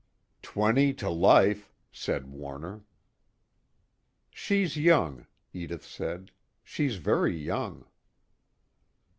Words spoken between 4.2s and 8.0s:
"She's young," Edith said. "She's very young."